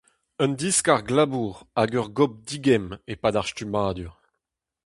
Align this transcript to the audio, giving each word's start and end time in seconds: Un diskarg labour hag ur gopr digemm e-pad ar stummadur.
Un 0.43 0.51
diskarg 0.59 1.07
labour 1.17 1.53
hag 1.77 1.91
ur 1.99 2.07
gopr 2.17 2.39
digemm 2.47 2.87
e-pad 3.11 3.35
ar 3.39 3.47
stummadur. 3.49 4.13